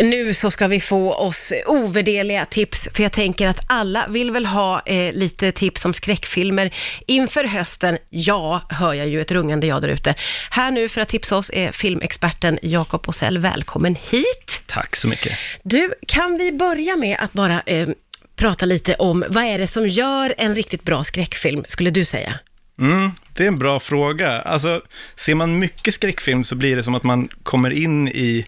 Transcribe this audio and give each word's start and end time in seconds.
Nu 0.00 0.34
så 0.34 0.50
ska 0.50 0.68
vi 0.68 0.80
få 0.80 1.14
oss 1.14 1.52
ovärderliga 1.66 2.46
tips, 2.46 2.88
för 2.94 3.02
jag 3.02 3.12
tänker 3.12 3.48
att 3.48 3.60
alla 3.66 4.06
vill 4.08 4.30
väl 4.30 4.46
ha 4.46 4.82
eh, 4.86 5.12
lite 5.12 5.52
tips 5.52 5.84
om 5.84 5.94
skräckfilmer 5.94 6.74
inför 7.06 7.44
hösten. 7.44 7.98
Ja, 8.10 8.62
hör 8.68 8.92
jag 8.92 9.08
ju 9.08 9.20
ett 9.20 9.30
rungande 9.30 9.66
ja 9.66 9.80
där 9.80 9.88
ute. 9.88 10.14
Här 10.50 10.70
nu 10.70 10.88
för 10.88 11.00
att 11.00 11.08
tipsa 11.08 11.36
oss 11.36 11.50
är 11.54 11.72
filmexperten 11.72 12.58
Jakob 12.62 13.08
Åsell. 13.08 13.38
Välkommen 13.38 13.96
hit! 14.10 14.62
Tack 14.66 14.96
så 14.96 15.08
mycket. 15.08 15.32
Du, 15.62 15.94
kan 16.06 16.38
vi 16.38 16.52
börja 16.52 16.96
med 16.96 17.16
att 17.20 17.32
bara 17.32 17.62
eh, 17.66 17.88
prata 18.36 18.66
lite 18.66 18.94
om 18.94 19.24
vad 19.28 19.44
är 19.44 19.58
det 19.58 19.66
som 19.66 19.88
gör 19.88 20.34
en 20.38 20.54
riktigt 20.54 20.82
bra 20.82 21.04
skräckfilm, 21.04 21.64
skulle 21.68 21.90
du 21.90 22.04
säga? 22.04 22.38
Mm, 22.78 23.10
det 23.32 23.44
är 23.44 23.48
en 23.48 23.58
bra 23.58 23.80
fråga. 23.80 24.40
Alltså, 24.40 24.82
ser 25.16 25.34
man 25.34 25.58
mycket 25.58 25.94
skräckfilm 25.94 26.44
så 26.44 26.54
blir 26.54 26.76
det 26.76 26.82
som 26.82 26.94
att 26.94 27.02
man 27.02 27.28
kommer 27.42 27.70
in 27.70 28.08
i 28.08 28.46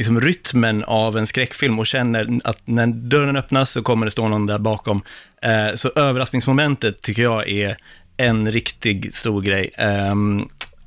liksom, 0.00 0.20
rytmen 0.20 0.84
av 0.84 1.18
en 1.18 1.26
skräckfilm 1.26 1.78
och 1.78 1.86
känner 1.86 2.40
att 2.44 2.58
när 2.64 2.86
dörren 2.86 3.36
öppnas 3.36 3.70
så 3.70 3.82
kommer 3.82 4.06
det 4.06 4.10
stå 4.10 4.28
någon 4.28 4.46
där 4.46 4.58
bakom. 4.58 5.02
Eh, 5.42 5.74
så 5.74 5.88
överraskningsmomentet 5.96 7.02
tycker 7.02 7.22
jag 7.22 7.48
är 7.48 7.76
en 8.16 8.52
riktig 8.52 9.14
stor 9.14 9.42
grej. 9.42 9.70
Eh, 9.76 10.14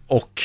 och 0.08 0.44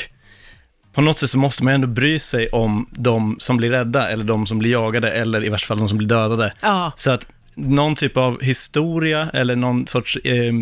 på 0.93 1.01
något 1.01 1.17
sätt 1.17 1.29
så 1.29 1.37
måste 1.37 1.63
man 1.63 1.73
ändå 1.73 1.87
bry 1.87 2.19
sig 2.19 2.49
om 2.49 2.87
de 2.91 3.35
som 3.39 3.57
blir 3.57 3.69
rädda, 3.69 4.09
eller 4.09 4.23
de 4.23 4.47
som 4.47 4.59
blir 4.59 4.71
jagade, 4.71 5.11
eller 5.11 5.45
i 5.45 5.49
värsta 5.49 5.67
fall 5.67 5.77
de 5.77 5.89
som 5.89 5.97
blir 5.97 6.07
dödade. 6.07 6.53
Ja. 6.61 6.91
Så 6.95 7.11
att 7.11 7.25
någon 7.55 7.95
typ 7.95 8.17
av 8.17 8.41
historia, 8.41 9.29
eller 9.33 9.55
någon 9.55 9.87
sorts... 9.87 10.17
Eh, 10.17 10.53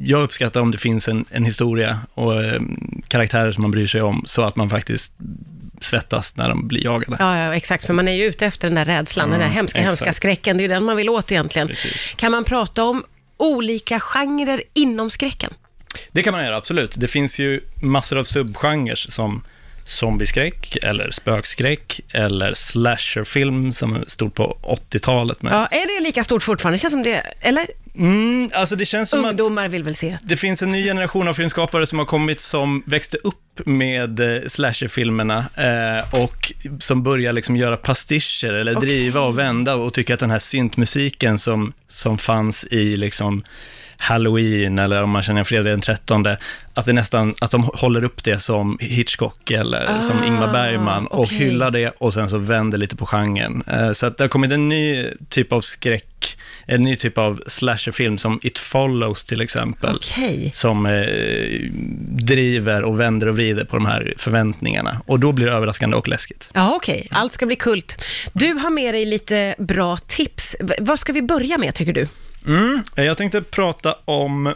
jag 0.00 0.22
uppskattar 0.22 0.60
om 0.60 0.70
det 0.70 0.78
finns 0.78 1.08
en, 1.08 1.24
en 1.30 1.44
historia 1.44 2.00
och 2.14 2.44
eh, 2.44 2.60
karaktärer 3.08 3.52
som 3.52 3.62
man 3.62 3.70
bryr 3.70 3.86
sig 3.86 4.02
om, 4.02 4.22
så 4.26 4.42
att 4.42 4.56
man 4.56 4.70
faktiskt 4.70 5.12
svettas 5.80 6.36
när 6.36 6.48
de 6.48 6.68
blir 6.68 6.84
jagade. 6.84 7.16
Ja, 7.20 7.38
ja, 7.38 7.54
exakt, 7.54 7.84
för 7.86 7.92
man 7.94 8.08
är 8.08 8.12
ju 8.12 8.24
ute 8.24 8.46
efter 8.46 8.68
den 8.68 8.74
där 8.74 8.84
rädslan, 8.84 9.30
den 9.30 9.38
där 9.38 9.46
Mm, 9.46 9.56
hemska, 9.56 9.78
exakt. 9.78 10.00
hemska 10.00 10.12
skräcken. 10.12 10.56
Det 10.56 10.60
är 10.60 10.62
ju 10.62 10.68
den 10.74 10.84
man 10.84 10.96
vill 10.96 11.08
åt 11.08 11.32
egentligen. 11.32 11.68
Precis. 11.68 12.12
Kan 12.16 12.32
man 12.32 12.44
prata 12.44 12.84
om 12.84 13.04
olika 13.36 14.00
genrer 14.00 14.62
inom 14.74 15.10
skräcken? 15.10 15.54
Det 16.12 16.22
kan 16.22 16.32
man 16.32 16.44
göra, 16.44 16.56
absolut. 16.56 16.94
Det 16.96 17.08
finns 17.08 17.38
ju 17.38 17.60
massor 17.82 18.18
av 18.18 18.24
subgenrer 18.24 18.94
som 18.96 19.44
zombieskräck, 19.86 20.76
eller 20.82 21.10
spökskräck, 21.10 22.00
eller 22.12 22.54
slasherfilm 22.54 23.72
som 23.72 24.04
stod 24.06 24.34
på 24.34 24.58
80-talet 24.62 25.42
med. 25.42 25.52
Ja, 25.52 25.66
är 25.66 25.98
det 25.98 26.04
lika 26.04 26.24
stort 26.24 26.42
fortfarande? 26.42 26.74
Det 26.74 26.80
känns 26.80 26.92
som 26.92 27.02
det, 27.02 27.22
eller? 27.40 27.66
Mm, 27.98 28.50
alltså 28.54 28.76
det 28.76 28.86
känns 28.86 29.10
som 29.10 29.24
att 29.24 29.30
Ungdomar 29.30 29.68
vill 29.68 29.82
väl 29.82 29.94
se. 29.94 30.18
det 30.22 30.36
finns 30.36 30.62
en 30.62 30.72
ny 30.72 30.84
generation 30.84 31.28
av 31.28 31.34
filmskapare 31.34 31.86
som 31.86 31.98
har 31.98 32.06
kommit 32.06 32.40
som 32.40 32.82
växte 32.86 33.16
upp 33.16 33.60
med 33.66 34.20
eh, 34.20 34.42
slasherfilmerna 34.46 35.38
eh, 35.54 36.20
och 36.22 36.52
som 36.78 37.02
börjar 37.02 37.32
liksom 37.32 37.56
göra 37.56 37.76
pastischer 37.76 38.52
eller 38.52 38.76
Okej. 38.76 38.88
driva 38.88 39.20
och 39.20 39.38
vända 39.38 39.74
och 39.74 39.94
tycker 39.94 40.14
att 40.14 40.20
den 40.20 40.30
här 40.30 40.38
syntmusiken 40.38 41.38
som, 41.38 41.72
som 41.88 42.18
fanns 42.18 42.64
i 42.64 42.96
liksom 42.96 43.42
Halloween 43.98 44.78
eller 44.78 45.02
om 45.02 45.10
man 45.10 45.22
känner 45.22 45.44
fredag 45.44 45.70
den 45.70 45.80
13, 45.80 46.26
att 46.74 46.84
det 46.86 46.92
nästan, 46.92 47.34
att 47.40 47.50
de 47.50 47.62
håller 47.74 48.04
upp 48.04 48.24
det 48.24 48.38
som 48.40 48.78
Hitchcock 48.80 49.50
eller 49.50 50.00
som 50.02 50.18
Ah, 50.22 50.26
Ingmar 50.26 50.52
Bergman 50.52 51.06
och 51.06 51.20
okej. 51.20 51.38
hyllar 51.38 51.70
det 51.70 51.90
och 51.98 52.14
sen 52.14 52.28
så 52.30 52.38
vänder 52.38 52.78
lite 52.78 52.96
på 52.96 53.06
genren. 53.06 53.62
Eh, 53.66 53.92
Så 53.92 54.06
att 54.06 54.16
det 54.18 54.24
har 54.24 54.28
kommit 54.28 54.52
en 54.52 54.68
ny 54.68 55.06
typ 55.28 55.52
av 55.52 55.60
skräck, 55.60 56.36
en 56.66 56.82
ny 56.82 56.96
typ 56.96 57.18
av 57.18 57.40
slasherfilm 57.46 58.18
som 58.18 58.40
It 58.42 58.58
Follows 58.58 59.24
till 59.24 59.40
exempel 59.40 59.94
Okej. 59.96 60.50
som 60.54 60.86
eh, 60.86 60.92
driver 62.10 62.82
och 62.82 63.00
vänder 63.00 63.26
och 63.28 63.34
vrider 63.36 63.64
på 63.64 63.76
de 63.76 63.86
här 63.86 64.14
förväntningarna. 64.16 65.00
Och 65.06 65.20
då 65.20 65.32
blir 65.32 65.46
det 65.46 65.52
överraskande 65.52 65.96
och 65.96 66.08
läskigt. 66.08 66.48
Ja, 66.52 66.72
okej. 66.76 67.06
Allt 67.10 67.32
ska 67.32 67.46
bli 67.46 67.56
kult. 67.56 68.04
Du 68.32 68.52
har 68.52 68.70
med 68.70 68.94
dig 68.94 69.04
lite 69.04 69.54
bra 69.58 69.96
tips. 69.96 70.56
Vad 70.78 70.98
ska 70.98 71.12
vi 71.12 71.22
börja 71.22 71.58
med, 71.58 71.74
tycker 71.74 71.92
du? 71.92 72.08
Mm. 72.46 72.82
Jag 72.94 73.16
tänkte 73.16 73.42
prata 73.42 73.96
om 74.04 74.54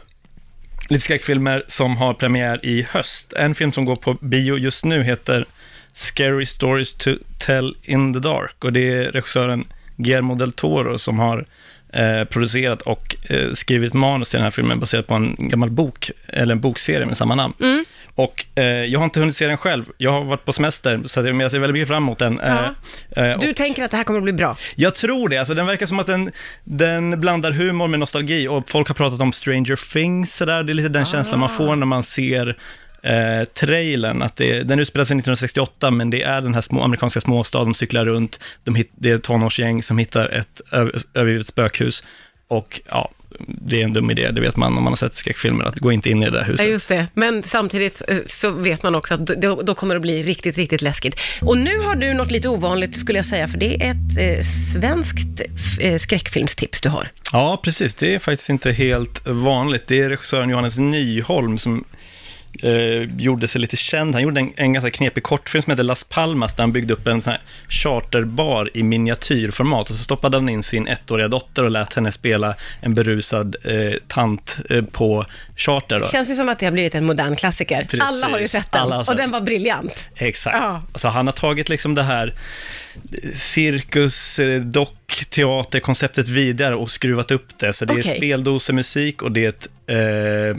lite 0.88 1.04
skräckfilmer 1.04 1.64
som 1.68 1.96
har 1.96 2.14
premiär 2.14 2.60
i 2.66 2.86
höst. 2.90 3.32
En 3.32 3.54
film 3.54 3.72
som 3.72 3.84
går 3.84 3.96
på 3.96 4.14
bio 4.14 4.58
just 4.58 4.84
nu 4.84 5.02
heter 5.02 5.46
Scary 5.92 6.46
Stories 6.46 6.94
to 6.94 7.10
Tell 7.38 7.76
in 7.82 8.12
the 8.12 8.18
Dark 8.18 8.64
och 8.64 8.72
det 8.72 8.92
är 8.92 9.12
regissören 9.12 9.64
Guillermo 9.96 10.34
del 10.34 10.52
Toro 10.52 10.98
som 10.98 11.18
har 11.18 11.46
eh, 11.92 12.24
producerat 12.24 12.82
och 12.82 13.16
eh, 13.28 13.52
skrivit 13.52 13.92
manus 13.94 14.28
till 14.28 14.36
den 14.36 14.44
här 14.44 14.50
filmen 14.50 14.80
baserat 14.80 15.06
på 15.06 15.14
en 15.14 15.36
gammal 15.38 15.70
bok, 15.70 16.10
eller 16.28 16.52
en 16.54 16.60
bokserie 16.60 17.06
med 17.06 17.16
samma 17.16 17.34
namn. 17.34 17.54
Mm. 17.60 17.84
Och 18.14 18.46
eh, 18.54 18.64
jag 18.64 18.98
har 19.00 19.04
inte 19.04 19.20
hunnit 19.20 19.36
se 19.36 19.46
den 19.46 19.56
själv, 19.56 19.84
jag 19.98 20.10
har 20.10 20.24
varit 20.24 20.44
på 20.44 20.52
semester, 20.52 21.00
så 21.06 21.20
att 21.20 21.26
jag- 21.26 21.34
men 21.34 21.40
jag 21.44 21.50
ser 21.50 21.58
väldigt 21.58 21.72
mycket 21.74 21.88
fram 21.88 22.02
emot 22.02 22.18
den. 22.18 22.40
Eh, 22.40 23.32
och- 23.32 23.40
Du 23.40 23.52
tänker 23.52 23.84
att 23.84 23.90
det 23.90 23.96
här 23.96 24.04
kommer 24.04 24.18
att 24.20 24.24
bli 24.24 24.32
bra? 24.32 24.56
jag 24.76 24.94
tror 24.94 25.28
det, 25.28 25.38
alltså 25.38 25.54
den 25.54 25.66
verkar 25.66 25.86
som 25.86 25.98
att 25.98 26.06
den, 26.06 26.30
den 26.64 27.20
blandar 27.20 27.50
humor 27.52 27.88
med 27.88 28.00
nostalgi 28.00 28.48
och 28.48 28.68
folk 28.70 28.88
har 28.88 28.94
pratat 28.94 29.20
om 29.20 29.32
Stranger 29.32 29.92
Things 29.92 30.34
sådär, 30.34 30.62
det 30.62 30.72
är 30.72 30.74
lite 30.74 30.88
den 30.88 31.04
känslan 31.06 31.40
man 31.40 31.48
får 31.48 31.76
när 31.76 31.86
man 31.86 32.02
ser 32.02 32.56
eh, 33.02 33.44
trailern, 33.44 34.22
att 34.22 34.36
det, 34.36 34.62
den 34.62 34.78
utspelar 34.80 35.04
sig 35.04 35.14
1968, 35.14 35.90
men 35.90 36.10
det 36.10 36.22
är 36.22 36.40
den 36.40 36.54
här 36.54 36.60
små, 36.60 36.82
amerikanska 36.82 37.20
småstaden, 37.20 37.68
de 37.68 37.74
cyklar 37.74 38.04
runt, 38.06 38.40
de 38.64 38.74
hit, 38.74 38.90
det 38.94 39.10
är 39.10 39.14
ett 39.16 39.22
tonårsgäng 39.22 39.82
som 39.82 39.98
hittar 39.98 40.28
ett 40.28 40.60
övergivet 41.14 41.46
spökhus, 41.46 42.02
och 42.48 42.80
ja, 42.88 43.10
det 43.46 43.80
är 43.80 43.84
en 43.84 43.92
dum 43.92 44.10
idé, 44.10 44.30
det 44.30 44.40
vet 44.40 44.56
man 44.56 44.76
om 44.76 44.84
man 44.84 44.92
har 44.92 44.96
sett 44.96 45.14
skräckfilmer, 45.14 45.64
att 45.64 45.78
gå 45.78 45.92
inte 45.92 46.10
in 46.10 46.22
i 46.22 46.24
det 46.24 46.30
där 46.30 46.38
Ja, 46.38 46.44
huset. 46.44 46.68
just 46.68 46.88
det. 46.88 47.06
Men 47.14 47.42
samtidigt 47.42 48.02
så 48.26 48.50
vet 48.50 48.82
man 48.82 48.94
också 48.94 49.14
att 49.14 49.26
då, 49.26 49.62
då 49.62 49.74
kommer 49.74 49.94
det 49.94 50.00
bli 50.00 50.22
riktigt, 50.22 50.56
riktigt 50.56 50.82
läskigt. 50.82 51.20
Och 51.42 51.58
nu 51.58 51.78
har 51.78 51.96
du 51.96 52.14
något 52.14 52.30
lite 52.30 52.48
ovanligt, 52.48 52.96
skulle 52.96 53.18
jag 53.18 53.26
säga, 53.26 53.48
för 53.48 53.58
det 53.58 53.74
är 53.86 53.90
ett 53.90 54.38
eh, 54.38 54.42
svenskt 54.72 55.40
eh, 55.80 55.98
skräckfilmstips 55.98 56.80
du 56.80 56.88
har. 56.88 57.08
Ja, 57.32 57.60
precis. 57.64 57.94
Det 57.94 58.14
är 58.14 58.18
faktiskt 58.18 58.48
inte 58.48 58.72
helt 58.72 59.26
vanligt. 59.26 59.86
Det 59.86 60.00
är 60.00 60.08
regissören 60.08 60.50
Johannes 60.50 60.78
Nyholm 60.78 61.58
som 61.58 61.84
eh, 62.62 63.16
gjorde 63.16 63.48
sig 63.48 63.60
lite 63.60 63.76
känd. 63.76 64.14
Han 64.14 64.22
gjorde 64.22 64.40
en, 64.40 64.52
en 64.56 64.72
ganska 64.72 64.90
knepig 64.90 65.22
kortfilm 65.22 65.62
som 65.62 65.70
heter 65.70 65.82
Las 65.82 66.04
Palmas, 66.04 66.54
där 66.54 66.62
han 66.62 66.72
byggde 66.72 66.94
upp 66.94 67.06
en 67.06 67.22
sån 67.22 67.30
här 67.30 67.40
charterbar 67.68 68.70
i 68.74 68.82
miniatyrformat. 68.82 69.90
Och 69.90 69.96
så 69.96 70.04
stoppade 70.04 70.36
han 70.36 70.48
in 70.48 70.62
sin 70.62 70.86
ettåriga 70.86 71.28
dotter 71.28 71.64
och 71.64 71.70
lät 71.70 71.94
henne 71.94 72.12
spela 72.12 72.54
en 72.80 72.94
berusad 72.94 73.56
eh, 73.64 73.92
tant 74.08 74.58
eh, 74.70 74.84
på 74.84 75.26
charter. 75.56 76.00
Då. 76.00 76.06
Känns 76.06 76.30
ju 76.30 76.34
som 76.34 76.48
att 76.48 76.58
det 76.58 76.66
har 76.66 76.72
blivit 76.72 76.94
en 76.94 77.04
modern 77.04 77.36
klassiker. 77.36 77.82
Precis. 77.82 78.00
Alla 78.02 78.26
har 78.26 78.38
ju 78.38 78.48
sett 78.48 78.72
den 78.72 78.92
och 78.92 79.16
den 79.16 79.30
var 79.30 79.40
briljant. 79.40 80.10
Exakt. 80.16 80.56
Ja. 80.60 80.82
Alltså 80.92 81.08
han 81.08 81.26
har 81.26 81.32
tagit 81.32 81.68
liksom 81.68 81.94
det 81.94 82.02
här 82.02 82.34
eh, 83.22 83.30
cirkus, 83.34 84.38
eh, 84.38 84.60
dock, 84.60 85.24
teaterkonceptet 85.30 86.28
vidare 86.28 86.74
och 86.74 86.90
skruvat 86.90 87.30
upp 87.30 87.58
det. 87.58 87.72
Så 87.72 87.84
det 87.84 87.92
Okej. 87.92 88.12
är 88.12 88.16
speldosemusik 88.16 89.22
och 89.22 89.32
det 89.32 89.44
är 89.44 89.48
ett 89.48 89.68
eh, 89.86 90.56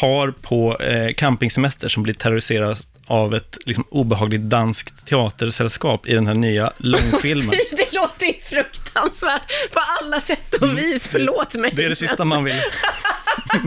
par 0.00 0.30
på 0.30 0.80
eh, 0.80 1.14
campingsemester 1.14 1.88
som 1.88 2.02
blir 2.02 2.14
terroriserat 2.14 2.88
av 3.06 3.34
ett 3.34 3.58
liksom, 3.66 3.84
obehagligt 3.90 4.40
danskt 4.40 5.06
teatersällskap 5.06 6.06
i 6.06 6.14
den 6.14 6.26
här 6.26 6.34
nya 6.34 6.72
långfilmen. 6.76 7.50
Det 7.70 7.92
låter 7.92 8.26
ju 8.26 8.32
fruktansvärt 8.32 9.72
på 9.72 9.80
alla 10.00 10.20
sätt 10.20 10.54
och 10.54 10.78
vis. 10.78 11.06
Förlåt 11.06 11.54
mig. 11.54 11.70
Mm. 11.70 11.76
Det 11.76 11.84
är 11.84 11.88
det 11.88 11.96
sista 11.96 12.24
man 12.24 12.44
vill 12.44 12.54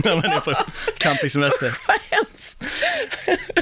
när 0.03 0.15
man 0.15 0.25
är 0.25 0.39
på 0.39 0.53
campingsemester. 0.97 1.77
Vad 1.87 1.97
hemskt. 2.09 2.63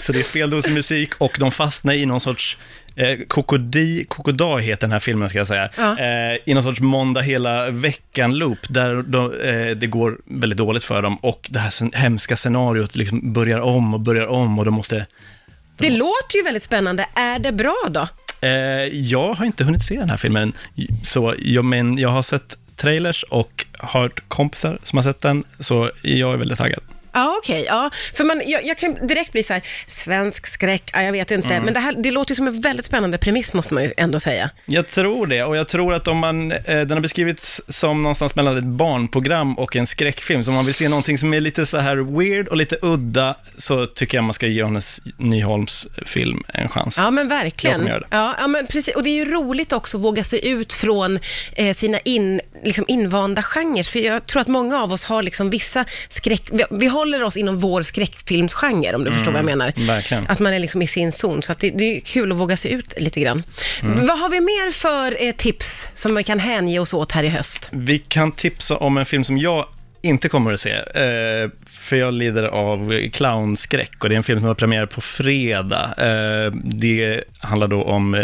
Så 0.01 0.11
det 0.11 0.19
är 0.19 0.23
speldosemusik 0.23 1.15
och 1.17 1.35
de 1.39 1.51
fastnar 1.51 1.93
i 1.93 2.05
någon 2.05 2.21
sorts 2.21 2.57
eh, 2.99 3.19
kokodi, 3.27 4.05
kokoda 4.07 4.57
heter 4.57 4.81
den 4.81 4.91
här 4.91 4.99
filmen 4.99 5.29
ska 5.29 5.37
jag 5.37 5.47
säga, 5.47 5.69
Ja. 5.77 5.99
eh, 5.99 6.37
i 6.45 6.53
någon 6.53 6.63
sorts 6.63 6.79
måndag 6.81 7.21
hela 7.21 7.69
veckan-loop, 7.69 8.57
där 8.69 8.95
de, 9.01 9.25
eh, 9.33 9.75
det 9.77 9.87
går 9.87 10.17
väldigt 10.25 10.57
dåligt 10.57 10.83
för 10.83 11.01
dem 11.01 11.15
och 11.17 11.47
det 11.51 11.59
här 11.59 11.69
sen, 11.69 11.91
hemska 11.95 12.35
scenariot 12.35 12.95
liksom 12.95 13.33
börjar 13.33 13.59
om 13.59 13.93
och 13.93 13.99
börjar 13.99 14.27
om 14.27 14.59
och 14.59 14.65
de 14.65 14.73
måste... 14.73 15.05
Det 15.77 15.89
låter 15.89 16.37
ju 16.37 16.43
väldigt 16.43 16.63
spännande. 16.63 17.05
Är 17.15 17.39
det 17.39 17.51
bra 17.51 17.75
då? 17.89 18.07
Eh, 18.41 18.49
jag 18.93 19.33
har 19.33 19.45
inte 19.45 19.63
hunnit 19.63 19.83
se 19.83 19.95
den 19.99 20.09
här 20.09 20.17
filmen, 20.17 20.53
så 21.03 21.35
jag, 21.39 21.65
men 21.65 21.97
jag 21.97 22.09
har 22.09 22.21
sett 22.21 22.57
trailers 22.75 23.23
och 23.23 23.65
hört 23.79 24.23
kompisar 24.27 24.79
som 24.83 24.97
har 24.97 25.03
sett 25.03 25.21
den, 25.21 25.43
så 25.59 25.91
jag 26.01 26.33
är 26.33 26.37
väldigt 26.37 26.57
taggad. 26.57 26.79
Ja, 27.19 27.35
okej. 27.37 27.63
ja. 27.67 27.89
För 28.13 28.23
man, 28.23 28.41
jag, 28.45 28.65
jag 28.65 28.77
kan 28.77 29.07
direkt 29.07 29.31
bli 29.31 29.43
så 29.43 29.53
här, 29.53 29.61
svensk 29.87 30.47
skräck, 30.47 30.89
ja, 30.93 31.01
jag 31.01 31.11
vet 31.11 31.31
inte. 31.31 31.47
Mm. 31.47 31.65
Men 31.65 31.73
det, 31.73 31.79
här, 31.79 31.95
det 31.97 32.11
låter 32.11 32.31
ju 32.31 32.35
som 32.35 32.47
en 32.47 32.61
väldigt 32.61 32.85
spännande 32.85 33.17
premiss, 33.17 33.53
måste 33.53 33.73
man 33.73 33.83
ju 33.83 33.93
ändå 33.97 34.19
säga. 34.19 34.49
Jag 34.65 34.87
tror 34.87 35.27
det, 35.27 35.43
och 35.43 35.57
jag 35.57 35.67
tror 35.67 35.93
att 35.93 36.07
om 36.07 36.17
man, 36.17 36.51
eh, 36.51 36.59
den 36.65 36.91
har 36.91 36.99
beskrivits 36.99 37.61
som 37.67 38.03
någonstans 38.03 38.35
mellan 38.35 38.57
ett 38.57 38.63
barnprogram 38.63 39.53
och 39.59 39.75
en 39.75 39.87
skräckfilm, 39.87 40.43
så 40.43 40.51
om 40.51 40.55
man 40.55 40.65
vill 40.65 40.73
se 40.75 40.89
någonting 40.89 41.17
som 41.17 41.33
är 41.33 41.39
lite 41.41 41.65
så 41.65 41.77
här 41.77 42.17
weird 42.17 42.47
och 42.47 42.57
lite 42.57 42.77
udda, 42.81 43.35
så 43.57 43.85
tycker 43.85 44.17
jag 44.17 44.23
man 44.23 44.33
ska 44.33 44.47
ge 44.47 44.59
Johannes 44.59 45.01
Nyholms 45.17 45.87
film 46.05 46.43
en 46.47 46.69
chans. 46.69 46.97
Ja, 46.97 47.11
men 47.11 47.29
Jag 47.29 47.35
verkligen. 47.43 47.75
kommer 47.75 47.89
göra 47.89 47.99
det. 47.99 48.07
Ja, 48.11 48.35
ja, 48.39 48.47
men 48.47 48.67
precis. 48.67 48.95
Och 48.95 49.03
det 49.03 49.09
är 49.09 49.25
ju 49.25 49.25
roligt 49.25 49.73
också 49.73 49.97
att 49.97 50.03
våga 50.03 50.23
sig 50.23 50.47
ut 50.49 50.73
från 50.73 51.19
eh, 51.55 51.73
sina 51.75 51.99
in, 51.99 52.41
liksom 52.63 52.85
invanda 52.87 53.43
genrer. 53.43 53.83
För 53.83 53.99
jag 53.99 54.25
tror 54.25 54.41
att 54.41 54.47
många 54.47 54.81
av 54.83 54.93
oss 54.93 55.05
har 55.05 55.23
liksom 55.23 55.49
vissa 55.49 55.85
skräck... 56.09 56.49
Vi, 56.51 56.63
vi 56.69 56.87
håller 56.87 57.08
håller 57.13 57.25
oss 57.25 57.37
inom 57.37 57.57
vår 57.59 57.83
skräckfilmsgenre, 57.83 58.95
om 58.95 59.03
du 59.03 59.11
förstår 59.11 59.31
vad 59.31 59.39
jag 59.39 59.45
menar. 59.45 59.73
verkligen. 59.87 60.25
Att 60.27 60.39
man 60.39 60.53
är 60.53 60.59
liksom 60.59 60.81
i 60.81 60.87
sin 60.87 61.11
zon, 61.11 61.43
så 61.43 61.51
att 61.51 61.59
det, 61.59 61.69
det 61.69 61.97
är 61.97 61.99
kul 61.99 62.31
att 62.31 62.37
våga 62.37 62.57
se 62.57 62.69
ut 62.69 63.01
lite 63.01 63.19
grann. 63.19 63.43
Vad 63.81 64.19
har 64.19 64.29
vi 64.29 64.39
mer 64.39 64.71
för 64.71 65.23
eh, 65.27 65.31
tips 65.31 65.87
som 65.95 66.15
vi 66.15 66.23
kan 66.23 66.39
hänge 66.39 66.79
oss 66.79 66.93
åt 66.93 67.11
här 67.11 67.23
i 67.23 67.29
höst? 67.29 67.69
Vi 67.71 67.99
kan 67.99 68.31
tipsa 68.31 68.77
om 68.77 68.97
en 68.97 69.05
film 69.05 69.23
som 69.23 69.37
jag 69.37 69.65
inte 70.01 70.29
kommer 70.29 70.53
att 70.53 70.59
se, 70.59 70.71
eh, 70.71 71.49
för 71.71 71.95
jag 71.95 72.13
lider 72.13 72.43
av 72.43 73.09
clownskräck 73.13 74.03
och 74.03 74.09
det 74.09 74.15
är 74.15 74.17
en 74.17 74.23
film 74.23 74.39
som 74.39 74.47
har 74.47 74.55
premiär 74.55 74.85
på 74.85 75.01
fredag. 75.01 75.93
Eh, 75.97 76.51
det 76.63 77.23
handlar 77.39 77.67
då 77.67 77.83
om 77.83 78.13
eh, 78.13 78.23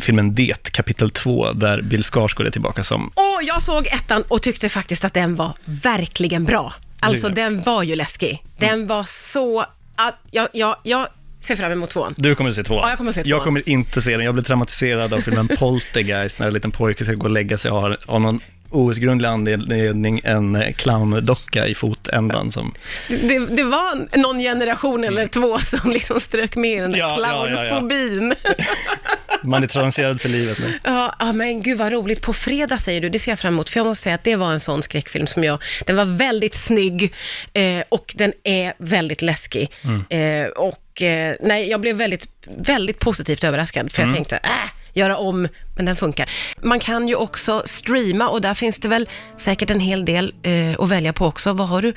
filmen 0.00 0.34
Det, 0.34 0.72
kapitel 0.72 1.10
2, 1.10 1.52
där 1.52 1.82
Bill 1.82 2.02
Skarsgård 2.04 2.46
är 2.46 2.50
tillbaka 2.50 2.84
som... 2.84 3.06
Och 3.14 3.40
jag 3.42 3.62
såg 3.62 3.86
ettan 3.86 4.22
och 4.28 4.42
tyckte 4.42 4.68
faktiskt 4.68 5.04
att 5.04 5.14
den 5.14 5.34
var 5.34 5.52
verkligen 5.64 6.44
bra. 6.44 6.74
Alltså 7.00 7.28
den 7.28 7.62
var 7.62 7.82
ju 7.82 7.96
läskig. 7.96 8.42
Den 8.58 8.86
var 8.86 9.02
så... 9.02 9.60
Att, 9.98 10.18
jag, 10.30 10.48
jag, 10.52 10.76
jag 10.82 11.06
ser 11.40 11.56
fram 11.56 11.72
emot 11.72 11.90
tvåan. 11.90 12.14
Du 12.16 12.34
kommer 12.34 12.50
att 12.50 12.56
se 12.56 12.64
tvåan. 12.64 12.80
Ja, 12.82 12.88
jag 12.88 12.98
kommer 12.98 13.10
att 13.10 13.14
se 13.14 13.24
tvåan. 13.24 13.62
Inte 13.66 14.02
se 14.02 14.16
den. 14.16 14.24
Jag 14.24 14.34
blev 14.34 14.44
traumatiserad 14.44 15.14
av 15.14 15.20
filmen 15.20 15.48
Poltergeist 15.58 16.38
när 16.38 16.46
en 16.46 16.54
liten 16.54 16.70
pojke 16.70 17.04
ska 17.04 17.14
gå 17.14 17.24
och 17.24 17.30
lägga 17.30 17.58
sig 17.58 17.70
och 17.70 17.80
har 17.80 17.98
av 18.06 18.20
någon 18.20 18.40
outgrundlig 18.70 19.28
anledning 19.28 20.20
en 20.24 20.56
eh, 20.56 20.72
clowndocka 20.72 21.66
i 21.66 21.74
fotändan 21.74 22.50
som... 22.50 22.74
Det, 23.08 23.38
det 23.38 23.64
var 23.64 24.18
någon 24.18 24.38
generation 24.38 25.04
eller 25.04 25.26
två 25.26 25.58
som 25.58 25.90
liksom 25.90 26.20
strök 26.20 26.56
med 26.56 26.78
i 26.78 26.80
den 26.80 26.92
där 26.92 26.98
Ja, 26.98 27.18
ja, 27.20 27.48
ja, 27.48 27.64
ja. 27.64 27.68
clownfobin. 27.68 28.34
Man 29.46 29.62
är 29.62 29.66
traumatiserad 29.66 30.20
för 30.20 30.28
livet 30.28 30.58
nu. 30.58 30.78
Ja, 30.84 31.14
ja, 31.18 31.32
men 31.32 31.62
gud 31.62 31.78
vad 31.78 31.92
roligt. 31.92 32.22
På 32.22 32.32
fredag 32.32 32.78
säger 32.78 33.00
du, 33.00 33.08
det 33.08 33.18
ser 33.18 33.30
jag 33.30 33.38
fram 33.38 33.54
emot. 33.54 33.70
För 33.70 33.80
jag 33.80 33.86
måste 33.86 34.02
säga 34.02 34.14
att 34.14 34.24
det 34.24 34.36
var 34.36 34.52
en 34.52 34.60
sån 34.60 34.82
skräckfilm 34.82 35.26
som 35.26 35.44
jag, 35.44 35.62
den 35.86 35.96
var 35.96 36.04
väldigt 36.04 36.54
snygg 36.54 37.14
eh, 37.52 37.82
och 37.88 38.14
den 38.18 38.32
är 38.44 38.72
väldigt 38.78 39.22
läskig. 39.22 39.70
Eh, 40.08 40.46
och 40.56 41.02
eh, 41.02 41.34
nej, 41.40 41.70
jag 41.70 41.80
blev 41.80 41.96
väldigt, 41.96 42.28
väldigt 42.58 42.98
positivt 42.98 43.44
överraskad. 43.44 43.92
För 43.92 44.02
jag 44.02 44.14
tänkte, 44.14 44.36
äh, 44.36 44.50
göra 44.92 45.16
om, 45.16 45.48
men 45.76 45.86
den 45.86 45.96
funkar. 45.96 46.30
Man 46.60 46.80
kan 46.80 47.08
ju 47.08 47.14
också 47.14 47.62
streama 47.66 48.28
och 48.28 48.40
där 48.40 48.54
finns 48.54 48.78
det 48.78 48.88
väl 48.88 49.08
säkert 49.36 49.70
en 49.70 49.80
hel 49.80 50.04
del 50.04 50.34
eh, 50.42 50.80
att 50.80 50.88
välja 50.88 51.12
på 51.12 51.26
också. 51.26 51.52
Vad 51.52 51.68
har 51.68 51.82
du 51.82 51.92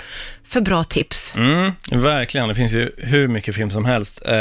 för 0.45 0.61
bra 0.61 0.83
tips? 0.83 1.35
Mm, 1.35 1.71
verkligen, 1.91 2.47
det 2.47 2.55
finns 2.55 2.73
ju 2.73 2.91
hur 2.97 3.27
mycket 3.27 3.55
film 3.55 3.71
som 3.71 3.85
helst. 3.85 4.21
Eh, 4.25 4.35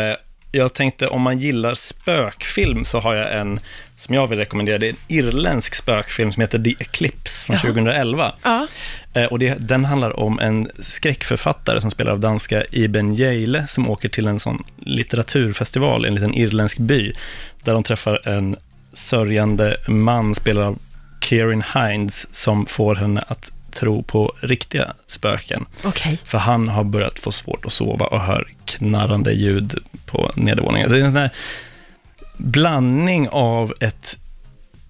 jag 0.52 0.74
tänkte 0.74 1.06
om 1.08 1.22
man 1.22 1.38
gillar 1.38 1.74
spökfilm 1.74 2.84
så 2.84 3.00
har 3.00 3.14
jag 3.14 3.36
en 3.36 3.60
som 3.96 4.14
jag 4.14 4.26
vill 4.26 4.38
rekommendera. 4.38 4.78
Det 4.78 4.86
är 4.86 4.90
en 4.90 4.96
irländsk 5.08 5.74
spökfilm 5.74 6.32
som 6.32 6.40
heter 6.40 6.58
The 6.58 6.74
Eclipse 6.78 7.46
från 7.46 7.54
Jaha. 7.54 7.62
2011. 7.62 8.34
Ja. 8.42 8.66
Eh, 9.14 9.24
och 9.24 9.38
det, 9.38 9.54
den 9.58 9.84
handlar 9.84 10.20
om 10.20 10.38
en 10.38 10.70
skräckförfattare 10.78 11.80
som 11.80 11.90
spelar 11.90 12.12
av 12.12 12.20
danska 12.20 12.64
Iben 12.70 13.14
Jale 13.14 13.66
som 13.66 13.90
åker 13.90 14.08
till 14.08 14.26
en 14.26 14.40
sån 14.40 14.64
litteraturfestival 14.76 16.04
i 16.04 16.08
en 16.08 16.14
liten 16.14 16.34
irländsk 16.34 16.78
by 16.78 17.12
där 17.64 17.72
de 17.72 17.82
träffar 17.82 18.28
en 18.28 18.56
sörjande 18.92 19.76
man 19.88 20.34
spelad 20.34 20.64
av 20.64 20.78
Kieran 21.20 21.62
Hines 21.74 22.34
som 22.34 22.66
får 22.66 22.94
henne 22.94 23.24
att 23.28 23.50
tro 23.70 24.02
på 24.02 24.34
riktiga 24.40 24.92
spöken. 25.06 25.66
Okej. 25.84 26.18
För 26.24 26.38
han 26.38 26.68
har 26.68 26.84
börjat 26.84 27.18
få 27.18 27.32
svårt 27.32 27.66
att 27.66 27.72
sova 27.72 28.06
och 28.06 28.20
hör 28.20 28.52
knarrande 28.68 29.32
ljud 29.32 29.78
på 30.06 30.30
nedervåningen. 30.34 30.88
Så 30.88 30.94
det 30.94 31.00
är 31.00 31.04
en 31.04 31.12
sån 31.12 31.20
här 31.20 31.30
blandning 32.36 33.28
av 33.28 33.74
ett 33.80 34.16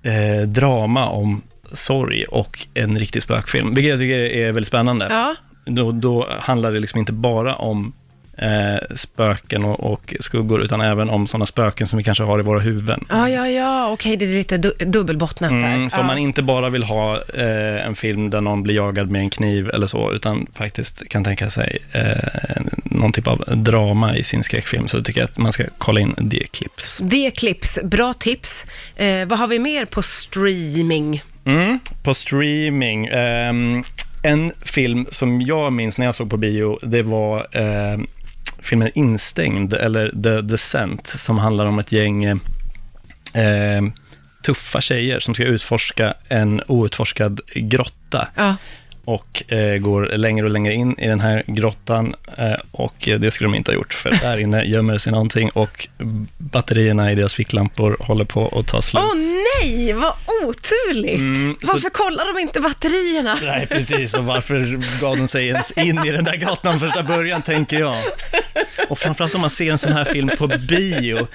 eh, 0.03 0.49
drama 0.49 1.07
om 1.07 1.43
sorg 1.73 2.25
och 2.25 2.67
en 2.75 2.99
riktig 2.99 3.23
spökfilm, 3.23 3.73
vilket 3.73 3.91
jag 3.91 3.99
tycker 3.99 4.19
är 4.19 4.53
väldigt 4.53 4.69
spännande. 4.69 5.07
Ja. 5.11 5.35
Då, 5.65 5.93
då 5.93 6.29
handlar 6.41 6.73
det 6.73 6.81
liksom 6.81 7.01
inte 7.01 7.13
bara 7.13 7.55
om 7.55 7.93
eh, 8.39 8.97
spöken 8.97 9.65
och, 9.65 9.93
och 9.93 10.15
skuggor, 10.21 10.63
utan 10.63 10.81
även 10.81 11.11
om 11.11 11.27
sådana 11.27 11.47
spöken 11.47 11.87
som 11.87 11.97
vi 11.97 12.05
kanske 12.05 12.25
har 12.25 12.39
i 12.39 12.43
våra 12.43 12.59
huvuden. 12.59 13.05
Ja, 13.09 13.29
ja, 13.29 13.49
ja, 13.49 13.91
okej, 13.91 14.17
det 14.17 14.25
är 14.25 14.29
lite 14.29 14.59
du- 14.59 14.85
dubbelbottnat 14.87 15.51
där. 15.51 15.75
Mm, 15.75 15.91
så 15.91 16.01
ja. 16.01 16.03
man 16.03 16.19
inte 16.19 16.43
bara 16.43 16.71
vill 16.71 16.83
ha 16.83 17.17
eh, 17.17 17.87
en 17.87 17.95
film 17.95 18.31
där 18.31 18.41
någon 18.41 18.63
blir 18.63 18.75
jagad 18.75 19.11
med 19.11 19.21
en 19.21 19.31
kniv 19.31 19.71
eller 19.71 19.87
så, 19.87 20.13
utan 20.13 20.47
faktiskt 20.55 21.09
kan 21.09 21.25
tänka 21.25 21.51
sig 21.51 21.79
eh, 21.93 22.13
någon 22.99 23.13
typ 23.13 23.27
av 23.27 23.45
drama 23.57 24.17
i 24.17 24.25
sin 24.25 24.45
skräckfilm, 24.45 24.89
så 24.89 25.03
tycker 25.03 25.21
jag 25.21 25.29
att 25.29 25.39
man 25.39 25.53
ska 25.53 25.65
kolla 25.79 26.01
in 26.01 26.31
The 26.31 26.43
Eclipse. 26.43 27.05
Det 27.05 27.31
klipps, 27.31 27.79
bra 27.85 28.15
tips. 28.15 28.67
Eh, 28.97 29.27
vad 29.27 29.39
har 29.39 29.47
vi 29.47 29.59
mer 29.59 29.85
på 29.85 30.03
streaming? 30.03 31.23
Mm, 31.45 31.79
på 32.03 32.15
streaming. 32.15 33.07
ehm, 33.07 33.85
en 34.23 34.53
film 34.61 35.07
som 35.11 35.41
jag 35.41 35.73
minns 35.73 35.99
när 35.99 36.07
jag 36.07 36.15
såg 36.15 36.31
på 36.31 36.37
bio, 36.37 36.79
det 36.83 37.03
var 37.03 37.47
eh, 37.53 37.99
filmen 38.63 38.91
Instängd, 38.95 39.75
eller 39.75 40.23
The 40.23 40.41
Descent, 40.41 41.07
som 41.07 41.39
handlar 41.39 41.67
om 41.67 41.79
ett 41.79 41.93
gäng 41.93 42.25
eh, 42.25 42.39
tuffa 44.43 44.81
tjejer 44.81 45.21
som 45.21 45.35
ska 45.35 45.45
utforska 45.45 46.15
en 46.29 46.63
outforskad 46.67 47.41
grotta. 47.55 48.29
Ja. 48.35 48.57
Och 49.09 49.53
eh, 49.53 49.77
går 49.79 50.07
längre 50.17 50.45
och 50.47 50.51
längre 50.53 50.75
in 50.75 50.99
i 50.99 51.09
den 51.09 51.21
här 51.21 51.43
grottan 51.47 52.15
eh, 52.39 52.53
och 52.71 52.95
det 52.99 53.31
skulle 53.31 53.49
de 53.49 53.55
inte 53.55 53.71
ha 53.71 53.77
gjort 53.77 53.95
för 53.95 54.11
där 54.11 54.39
inne 54.41 54.65
gömmer 54.65 54.99
sig 54.99 55.13
någonting 55.13 55.51
och 55.51 55.89
batterierna 56.39 57.13
i 57.13 57.15
deras 57.15 57.35
ficklampor 57.35 57.97
håller 58.01 58.25
på 58.25 58.59
att 58.59 58.67
ta 58.67 58.83
slut. 58.83 59.03
Åh 59.07 59.15
nej, 59.63 59.93
vad 59.93 60.13
oturligt! 60.45 61.21
Mm, 61.21 61.57
så- 61.61 61.73
Varför 61.73 61.91
kollar 61.91 62.35
de 62.35 62.41
inte 62.41 62.61
batterierna? 62.61 63.39
Nej, 63.43 63.67
precis. 63.67 64.15
Och 64.15 64.25
varför 64.25 64.81
gav 65.01 65.17
de 65.17 65.29
sig 65.29 65.47
ens 65.49 65.71
in 65.73 66.05
i 66.05 66.11
den 66.11 66.25
där 66.25 66.37
grottan 66.37 66.81
första 66.81 67.03
början, 67.03 67.43
tänker 67.43 67.79
jag. 67.81 67.97
Och 68.89 68.99
framförallt 68.99 69.35
om 69.35 69.41
man 69.41 69.51
ser 69.51 69.71
en 69.73 69.79
sån 69.79 69.93
här 69.93 70.05
film 70.05 70.31
på 70.39 70.47
bio, 70.47 71.27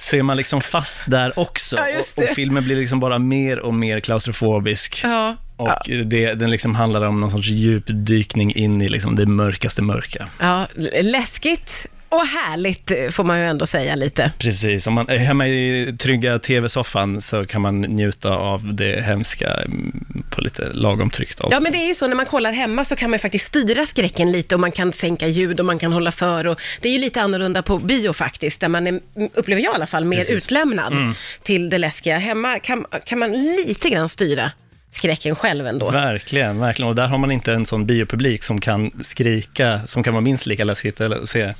så 0.00 0.16
är 0.16 0.22
man 0.22 0.36
liksom 0.36 0.60
fast 0.60 1.02
där 1.06 1.38
också. 1.38 1.76
Ja, 1.76 1.84
och, 2.16 2.22
och 2.22 2.28
filmen 2.34 2.64
blir 2.64 2.76
liksom 2.76 3.00
bara 3.00 3.18
mer 3.18 3.58
och 3.58 3.74
mer 3.74 4.00
klaustrofobisk. 4.00 5.00
Ja. 5.04 5.36
Och 5.56 5.70
det, 6.06 6.34
den 6.34 6.50
liksom 6.50 6.74
handlar 6.74 7.06
om 7.06 7.20
någon 7.20 7.30
sorts 7.30 7.48
djupdykning 7.48 8.54
in 8.54 8.82
i 8.82 8.88
liksom 8.88 9.16
det 9.16 9.26
mörkaste 9.26 9.82
mörka. 9.82 10.28
ja, 10.38 10.66
läskigt 11.02 11.86
och 12.08 12.26
härligt 12.26 13.14
får 13.14 13.24
man 13.24 13.38
ju 13.38 13.44
ändå 13.44 13.66
säga 13.66 13.94
lite. 13.94 14.32
Precis, 14.38 14.86
om 14.86 14.94
man 14.94 15.08
är 15.08 15.16
hemma 15.16 15.48
i 15.48 15.94
trygga 15.98 16.38
tv-soffan 16.38 17.20
så 17.20 17.46
kan 17.46 17.62
man 17.62 17.80
njuta 17.80 18.36
av 18.36 18.74
det 18.74 19.04
hemska 19.04 19.50
mm, 19.50 20.24
på 20.30 20.40
lite 20.40 20.72
lagom 20.72 21.10
tryggt 21.10 21.40
avstånd. 21.40 21.54
Ja, 21.54 21.60
men 21.60 21.72
det 21.72 21.78
är 21.78 21.88
ju 21.88 21.94
så 21.94 22.06
när 22.06 22.14
man 22.14 22.26
kollar 22.26 22.52
hemma 22.52 22.84
så 22.84 22.96
kan 22.96 23.10
man 23.10 23.18
faktiskt 23.18 23.46
styra 23.46 23.86
skräcken 23.86 24.32
lite 24.32 24.54
och 24.54 24.60
man 24.60 24.72
kan 24.72 24.92
sänka 24.92 25.26
ljud 25.28 25.60
och 25.60 25.66
man 25.66 25.78
kan 25.78 25.92
hålla 25.92 26.12
för 26.12 26.46
och 26.46 26.60
det 26.80 26.88
är 26.88 26.92
ju 26.92 26.98
lite 26.98 27.22
annorlunda 27.22 27.62
på 27.62 27.78
bio 27.78 28.12
faktiskt, 28.12 28.60
där 28.60 28.68
man 28.68 28.86
är, 28.86 29.00
upplever 29.34 29.62
jag 29.62 29.72
i 29.72 29.76
alla 29.76 29.86
fall, 29.86 30.04
mer 30.04 30.16
Precis. 30.16 30.44
utlämnad 30.44 31.14
till 31.42 31.68
det 31.68 31.78
läskiga. 31.78 32.18
Hemma 32.18 32.58
kan, 32.58 32.86
kan 33.04 33.18
man 33.18 33.32
lite 33.32 33.88
grann 33.88 34.08
styra 34.08 34.50
skräcken 34.90 35.34
själv 35.34 35.66
ändå. 35.66 35.90
Verkligen, 35.90 36.58
verkligen. 36.58 36.88
Och 36.88 36.94
där 36.94 37.06
har 37.08 37.18
man 37.18 37.30
inte 37.30 37.52
en 37.52 37.66
sån 37.66 37.86
biopublik 37.86 38.42
som 38.42 38.60
kan 38.60 38.90
skrika, 39.02 39.80
som 39.86 40.02
kan 40.02 40.14
vara 40.14 40.20
minst 40.24 40.46
lika 40.46 40.64
läskigt. 40.64 41.00
Eller 41.00 41.24
se, 41.24 41.44
när 41.44 41.54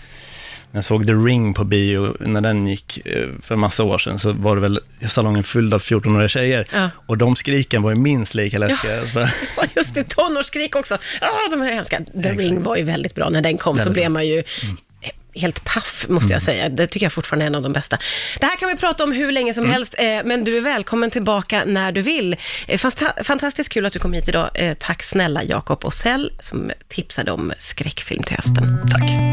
jag 0.72 0.84
såg 0.84 1.06
The 1.06 1.12
Ring 1.12 1.54
på 1.54 1.64
bio, 1.64 2.16
när 2.20 2.40
den 2.40 2.66
gick 2.66 3.06
eh, 3.06 3.26
för 3.42 3.56
massa 3.56 3.82
år 3.84 3.98
sedan, 3.98 4.18
så 4.18 4.32
var 4.32 4.54
det 4.56 4.62
väl 4.62 4.80
salongen 5.08 5.42
fylld 5.42 5.74
av 5.74 5.80
14-åriga 5.80 6.28
tjejer. 6.28 6.66
Ja. 6.72 6.90
Och 7.06 7.18
de 7.18 7.36
skriken 7.36 7.82
var 7.82 7.90
ju 7.90 7.96
minst 7.96 8.34
lika 8.34 8.58
läskiga. 8.58 9.06
Så, 9.06 9.20
Ja, 9.56 9.64
just 9.76 9.94
det, 9.94 10.04
tonårsskrik 10.08 10.76
också. 10.76 10.94
Ah, 11.20 11.48
de 11.50 11.62
är 11.62 11.72
hemska. 11.72 12.00
The 12.22 12.32
Ring 12.32 12.62
var 12.62 12.76
ju 12.76 12.82
väldigt 12.82 13.14
bra. 13.14 13.28
När 13.30 13.42
den 13.42 13.58
kom 13.58 13.74
så 13.74 13.78
Väldigt 13.78 13.92
blev 13.92 14.04
bra. 14.04 14.10
man 14.12 14.26
ju 14.26 14.42
helt 15.40 15.64
paff, 15.64 16.06
måste 16.08 16.32
jag 16.32 16.42
säga. 16.42 16.68
Det 16.68 16.86
tycker 16.86 17.06
jag 17.06 17.12
fortfarande 17.12 17.44
är 17.44 17.46
en 17.46 17.54
av 17.54 17.62
de 17.62 17.72
bästa. 17.72 17.98
Det 18.40 18.46
här 18.46 18.56
kan 18.56 18.68
vi 18.68 18.76
prata 18.76 19.04
om 19.04 19.12
hur 19.12 19.32
länge 19.32 19.54
som 19.54 19.70
helst, 19.70 19.94
eh, 19.98 20.04
men 20.24 20.44
du 20.44 20.56
är 20.56 20.60
välkommen 20.60 21.10
tillbaka 21.10 21.62
när 21.66 21.92
du 21.92 22.02
vill. 22.02 22.36
Eh, 22.68 22.78
fanta- 22.78 23.24
fantastiskt 23.24 23.68
kul 23.72 23.86
att 23.86 23.92
du 23.92 23.98
kom 23.98 24.12
hit 24.12 24.28
idag. 24.28 24.50
Eh, 24.54 24.74
tack 24.80 25.02
snälla 25.02 25.42
Jakob 25.44 25.84
Osell 25.84 26.32
som 26.40 26.70
tipsade 26.88 27.30
om 27.32 27.52
skräckfilm 27.58 28.22
till 28.22 28.36
hösten. 28.36 28.78
tack. 28.92 29.26